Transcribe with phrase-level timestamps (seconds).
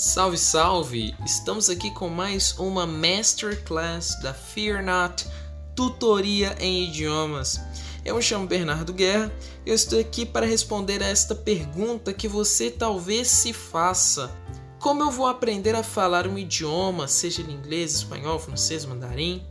[0.00, 1.16] Salve, salve!
[1.26, 5.26] Estamos aqui com mais uma Masterclass da Fear Not
[5.74, 7.60] Tutoria em Idiomas.
[8.04, 9.32] Eu me chamo Bernardo Guerra
[9.66, 14.30] e eu estou aqui para responder a esta pergunta que você talvez se faça.
[14.78, 19.44] Como eu vou aprender a falar um idioma, seja ele inglês, espanhol, francês, mandarim,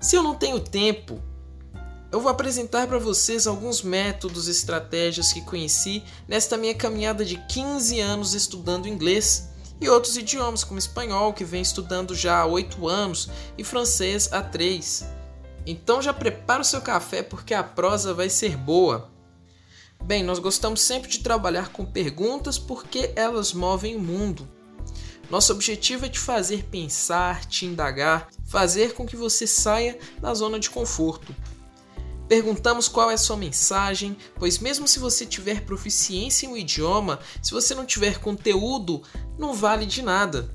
[0.00, 1.20] se eu não tenho tempo?
[2.12, 7.38] Eu vou apresentar para vocês alguns métodos e estratégias que conheci nesta minha caminhada de
[7.48, 12.88] 15 anos estudando inglês e outros idiomas, como espanhol, que vem estudando já há 8
[12.88, 13.28] anos,
[13.58, 15.04] e francês há 3.
[15.66, 19.10] Então já prepara o seu café porque a prosa vai ser boa.
[20.02, 24.46] Bem, nós gostamos sempre de trabalhar com perguntas porque elas movem o mundo.
[25.30, 30.60] Nosso objetivo é te fazer pensar, te indagar, fazer com que você saia da zona
[30.60, 31.34] de conforto.
[32.28, 37.18] Perguntamos qual é a sua mensagem, pois mesmo se você tiver proficiência em um idioma,
[37.42, 39.02] se você não tiver conteúdo,
[39.38, 40.54] não vale de nada.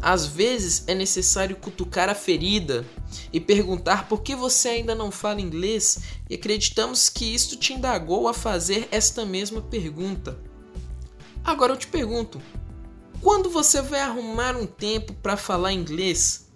[0.00, 2.86] Às vezes é necessário cutucar a ferida
[3.32, 5.98] e perguntar por que você ainda não fala inglês,
[6.30, 10.38] e acreditamos que isto te indagou a fazer esta mesma pergunta.
[11.42, 12.40] Agora eu te pergunto:
[13.20, 16.47] quando você vai arrumar um tempo para falar inglês?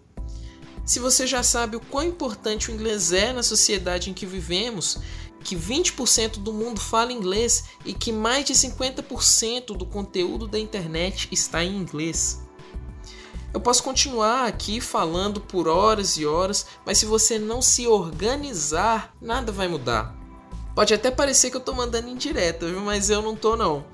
[0.84, 4.98] Se você já sabe o quão importante o inglês é na sociedade em que vivemos,
[5.42, 11.28] que 20% do mundo fala inglês e que mais de 50% do conteúdo da internet
[11.30, 12.40] está em inglês.
[13.52, 19.14] Eu posso continuar aqui falando por horas e horas, mas se você não se organizar,
[19.20, 20.16] nada vai mudar.
[20.74, 22.80] Pode até parecer que eu estou mandando indireta, viu?
[22.80, 23.84] mas eu não estou não.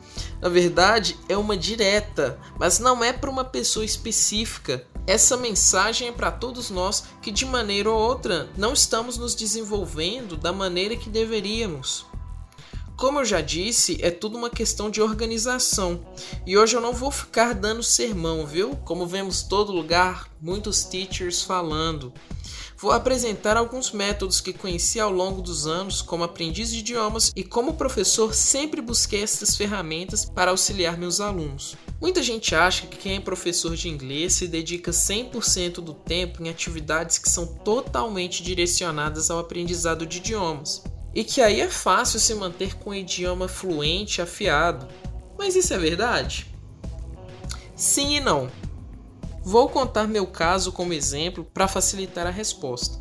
[0.40, 4.86] Na verdade, é uma direta, mas não é para uma pessoa específica.
[5.08, 10.36] Essa mensagem é para todos nós que, de maneira ou outra, não estamos nos desenvolvendo
[10.36, 12.04] da maneira que deveríamos.
[12.94, 16.06] Como eu já disse, é tudo uma questão de organização.
[16.46, 18.76] E hoje eu não vou ficar dando sermão, viu?
[18.84, 22.12] Como vemos todo lugar, muitos teachers falando.
[22.80, 27.42] Vou apresentar alguns métodos que conheci ao longo dos anos como aprendiz de idiomas e
[27.42, 31.76] como professor sempre busquei essas ferramentas para auxiliar meus alunos.
[32.00, 36.48] Muita gente acha que quem é professor de inglês se dedica 100% do tempo em
[36.48, 40.84] atividades que são totalmente direcionadas ao aprendizado de idiomas.
[41.12, 44.86] E que aí é fácil se manter com o idioma fluente, afiado.
[45.36, 46.46] Mas isso é verdade?
[47.74, 48.48] Sim e não.
[49.50, 52.98] Vou contar meu caso como exemplo para facilitar a resposta.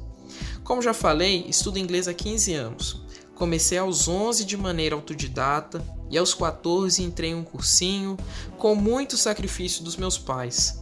[0.64, 3.02] Como já falei, estudo inglês há 15 anos.
[3.36, 8.16] Comecei aos 11 de maneira autodidata e aos 14 entrei em um cursinho
[8.58, 10.82] com muito sacrifício dos meus pais.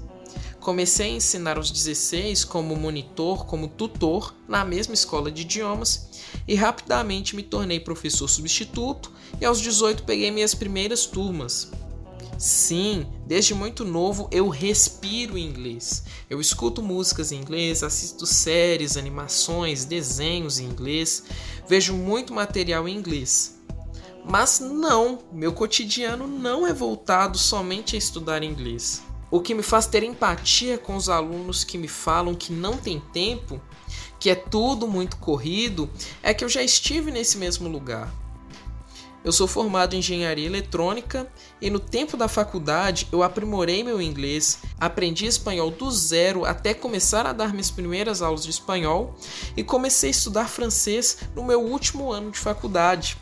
[0.59, 6.09] Comecei a ensinar aos 16 como monitor, como tutor na mesma escola de idiomas
[6.47, 9.11] e rapidamente me tornei professor substituto
[9.41, 11.71] e aos 18 peguei minhas primeiras turmas.
[12.37, 16.03] Sim, desde muito novo eu respiro inglês.
[16.29, 21.23] Eu escuto músicas em inglês, assisto séries, animações, desenhos em inglês,
[21.67, 23.57] vejo muito material em inglês.
[24.27, 29.01] Mas não, meu cotidiano não é voltado somente a estudar inglês.
[29.31, 32.99] O que me faz ter empatia com os alunos que me falam que não tem
[32.99, 33.61] tempo,
[34.19, 35.89] que é tudo muito corrido,
[36.21, 38.11] é que eu já estive nesse mesmo lugar.
[39.25, 41.27] Eu sou formado em engenharia eletrônica
[41.59, 47.25] e no tempo da faculdade eu aprimorei meu inglês, aprendi espanhol do zero até começar
[47.25, 49.15] a dar minhas primeiras aulas de espanhol
[49.57, 53.17] e comecei a estudar francês no meu último ano de faculdade.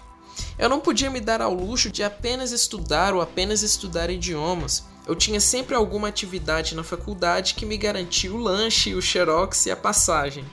[0.59, 4.83] Eu não podia me dar ao luxo de apenas estudar ou apenas estudar idiomas.
[5.07, 9.71] Eu tinha sempre alguma atividade na faculdade que me garantia o lanche, o xerox e
[9.71, 10.43] a passagem.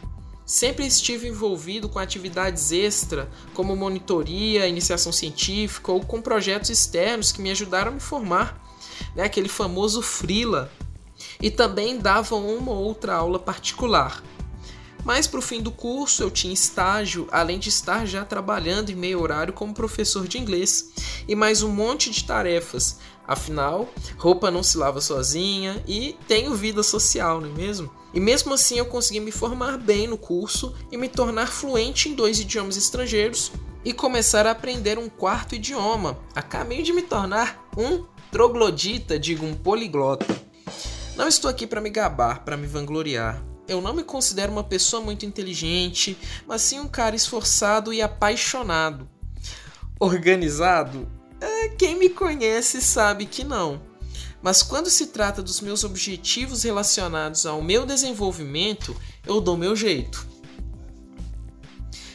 [0.50, 7.40] Sempre estive envolvido com atividades extra, como monitoria, iniciação científica ou com projetos externos que
[7.40, 8.60] me ajudaram a me formar,
[9.14, 9.22] né?
[9.22, 10.68] aquele famoso Frila.
[11.40, 14.24] E também davam uma ou outra aula particular.
[15.04, 18.94] Mas para o fim do curso eu tinha estágio, além de estar já trabalhando em
[18.94, 20.90] meio horário como professor de inglês,
[21.26, 22.98] e mais um monte de tarefas.
[23.26, 27.90] Afinal, roupa não se lava sozinha e tenho vida social, não é mesmo?
[28.12, 32.14] E mesmo assim eu consegui me formar bem no curso e me tornar fluente em
[32.14, 33.52] dois idiomas estrangeiros
[33.84, 39.46] e começar a aprender um quarto idioma, a caminho de me tornar um troglodita, digo
[39.46, 40.26] um poliglota.
[41.16, 43.49] Não estou aqui para me gabar, para me vangloriar.
[43.70, 49.08] Eu não me considero uma pessoa muito inteligente, mas sim um cara esforçado e apaixonado.
[50.00, 51.08] Organizado?
[51.40, 53.80] É, quem me conhece sabe que não.
[54.42, 60.26] Mas quando se trata dos meus objetivos relacionados ao meu desenvolvimento, eu dou meu jeito.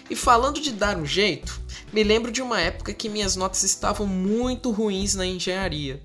[0.10, 1.62] E falando de dar um jeito,
[1.94, 6.04] me lembro de uma época que minhas notas estavam muito ruins na engenharia.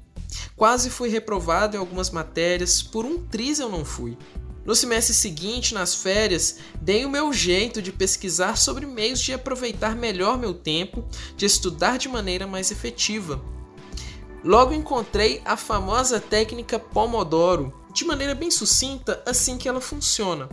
[0.55, 4.17] Quase fui reprovado em algumas matérias, por um triz eu não fui.
[4.70, 9.96] No semestre seguinte, nas férias, dei o meu jeito de pesquisar sobre meios de aproveitar
[9.96, 11.05] melhor meu tempo,
[11.37, 13.43] de estudar de maneira mais efetiva.
[14.44, 20.49] Logo encontrei a famosa técnica Pomodoro, de maneira bem sucinta, assim que ela funciona.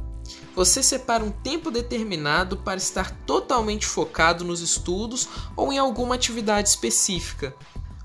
[0.56, 6.70] Você separa um tempo determinado para estar totalmente focado nos estudos ou em alguma atividade
[6.70, 7.56] específica.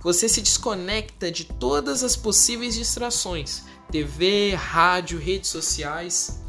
[0.03, 3.63] Você se desconecta de todas as possíveis distrações,
[3.93, 6.41] TV, rádio, redes sociais.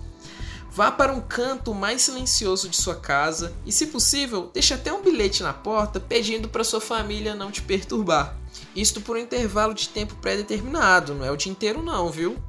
[0.72, 5.04] Vá para um canto mais silencioso de sua casa e, se possível, deixe até um
[5.04, 8.36] bilhete na porta pedindo para sua família não te perturbar.
[8.75, 12.42] Isto por um intervalo de tempo pré-determinado, não é o dia inteiro não, viu?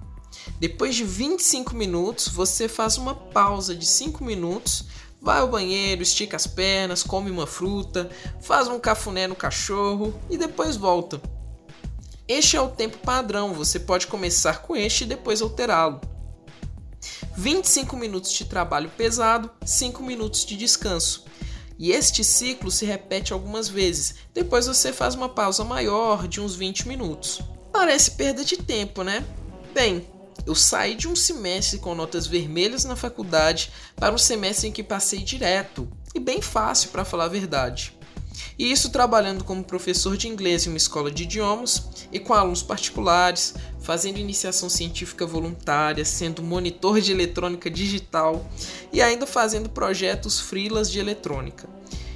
[0.58, 4.86] Depois de 25 minutos, você faz uma pausa de 5 minutos,
[5.20, 8.08] vai ao banheiro, estica as pernas, come uma fruta,
[8.40, 11.20] faz um cafuné no cachorro e depois volta.
[12.26, 16.00] Este é o tempo padrão, você pode começar com este e depois alterá-lo.
[17.36, 21.26] 25 minutos de trabalho pesado, 5 minutos de descanso.
[21.78, 24.14] E este ciclo se repete algumas vezes.
[24.32, 27.42] Depois você faz uma pausa maior de uns 20 minutos.
[27.70, 29.22] Parece perda de tempo, né?
[29.74, 30.08] Bem,
[30.46, 34.82] eu saí de um semestre com notas vermelhas na faculdade para um semestre em que
[34.82, 37.94] passei direto e bem fácil para falar a verdade.
[38.58, 42.62] E isso trabalhando como professor de inglês em uma escola de idiomas e com alunos
[42.62, 48.48] particulares, fazendo iniciação científica voluntária, sendo monitor de eletrônica digital
[48.92, 51.68] e ainda fazendo projetos freelas de eletrônica.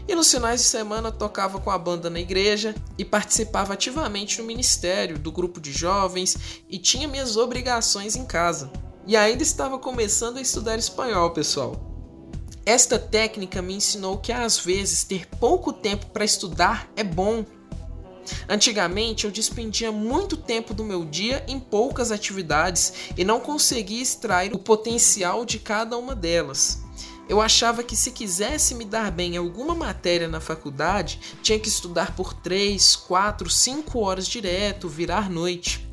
[0.08, 4.46] E nos finais de semana tocava com a banda na igreja e participava ativamente no
[4.46, 8.72] ministério, do grupo de jovens e tinha minhas obrigações em casa.
[9.06, 11.87] E ainda estava começando a estudar espanhol, pessoal.
[12.68, 17.42] Esta técnica me ensinou que às vezes ter pouco tempo para estudar é bom.
[18.46, 24.52] Antigamente eu despendia muito tempo do meu dia em poucas atividades e não conseguia extrair
[24.52, 26.82] o potencial de cada uma delas.
[27.26, 31.70] Eu achava que se quisesse me dar bem em alguma matéria na faculdade, tinha que
[31.70, 35.87] estudar por 3, 4, 5 horas direto, virar noite.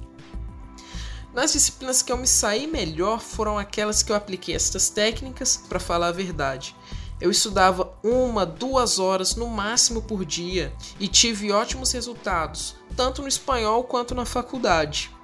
[1.35, 5.81] Nas disciplinas que eu me saí melhor foram aquelas que eu apliquei estas técnicas, para
[5.81, 6.73] falar a verdade.
[7.19, 13.27] Eu estudava uma, duas horas no máximo por dia e tive ótimos resultados, tanto no
[13.27, 15.14] espanhol quanto na faculdade.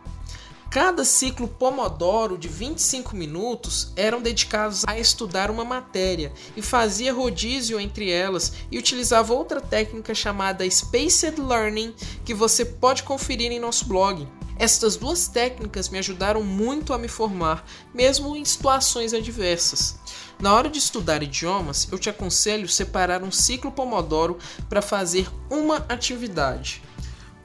[0.71, 7.77] Cada ciclo Pomodoro de 25 minutos eram dedicados a estudar uma matéria e fazia rodízio
[7.77, 13.85] entre elas e utilizava outra técnica chamada Spaced Learning que você pode conferir em nosso
[13.85, 14.25] blog.
[14.57, 19.99] Estas duas técnicas me ajudaram muito a me formar, mesmo em situações adversas.
[20.39, 24.37] Na hora de estudar idiomas, eu te aconselho separar um ciclo Pomodoro
[24.69, 26.81] para fazer uma atividade.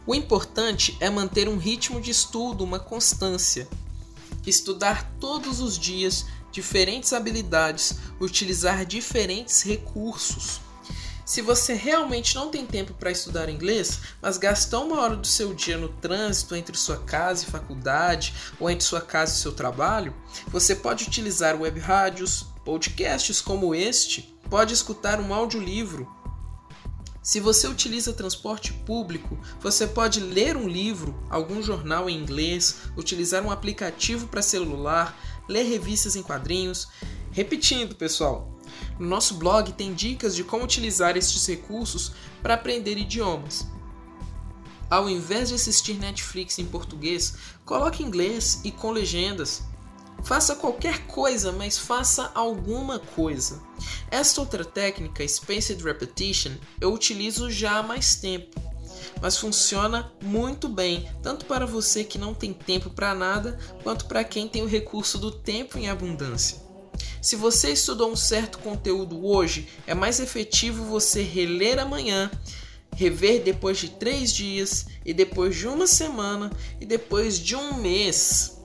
[0.06, 3.68] O importante é manter um ritmo de estudo, uma constância.
[4.46, 10.60] Estudar todos os dias diferentes habilidades, utilizar diferentes recursos.
[11.24, 15.52] Se você realmente não tem tempo para estudar inglês, mas gastou uma hora do seu
[15.52, 20.14] dia no trânsito entre sua casa e faculdade, ou entre sua casa e seu trabalho,
[20.46, 26.08] você pode utilizar web rádios, podcasts como este, pode escutar um audiolivro,
[27.26, 33.42] se você utiliza transporte público, você pode ler um livro, algum jornal em inglês, utilizar
[33.42, 36.86] um aplicativo para celular, ler revistas em quadrinhos.
[37.32, 38.56] Repetindo, pessoal,
[38.96, 43.66] no nosso blog tem dicas de como utilizar estes recursos para aprender idiomas.
[44.88, 47.34] Ao invés de assistir Netflix em português,
[47.64, 49.64] coloque inglês e com legendas.
[50.26, 53.62] Faça qualquer coisa, mas faça alguma coisa.
[54.10, 58.60] Esta outra técnica, Spaced Repetition, eu utilizo já há mais tempo,
[59.22, 64.24] mas funciona muito bem, tanto para você que não tem tempo para nada, quanto para
[64.24, 66.60] quem tem o recurso do tempo em abundância.
[67.22, 72.32] Se você estudou um certo conteúdo hoje, é mais efetivo você reler amanhã,
[72.96, 78.55] rever depois de três dias, e depois de uma semana, e depois de um mês.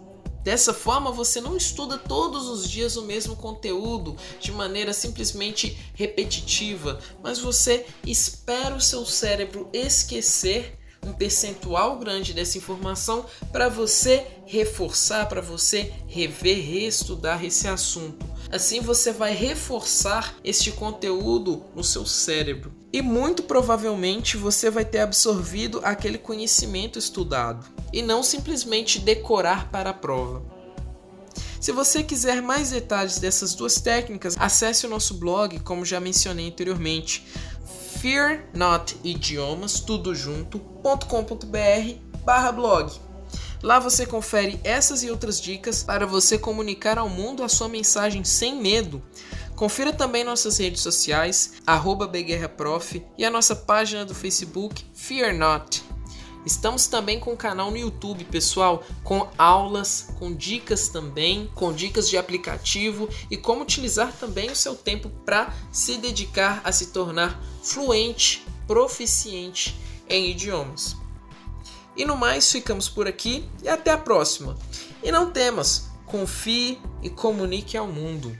[0.43, 6.99] Dessa forma, você não estuda todos os dias o mesmo conteúdo de maneira simplesmente repetitiva,
[7.21, 15.27] mas você espera o seu cérebro esquecer um percentual grande dessa informação para você reforçar,
[15.27, 18.25] para você rever, reestudar esse assunto.
[18.51, 22.80] Assim você vai reforçar este conteúdo no seu cérebro.
[22.93, 29.91] E muito provavelmente você vai ter absorvido aquele conhecimento estudado e não simplesmente decorar para
[29.91, 30.43] a prova.
[31.59, 36.47] Se você quiser mais detalhes dessas duas técnicas, acesse o nosso blog, como já mencionei
[36.47, 37.23] anteriormente,
[38.01, 41.95] fearnotidiomas, tudo junto.com.br
[42.25, 42.91] barra blog.
[43.61, 48.23] Lá você confere essas e outras dicas para você comunicar ao mundo a sua mensagem
[48.23, 49.03] sem medo.
[49.61, 51.61] Confira também nossas redes sociais,
[52.11, 55.83] BGuerraProf e a nossa página do Facebook Fear Not.
[56.43, 62.09] Estamos também com um canal no YouTube, pessoal, com aulas, com dicas também, com dicas
[62.09, 67.39] de aplicativo e como utilizar também o seu tempo para se dedicar a se tornar
[67.61, 70.97] fluente, proficiente em idiomas.
[71.95, 74.57] E no mais, ficamos por aqui e até a próxima.
[75.03, 78.35] E não temas, confie e comunique ao mundo.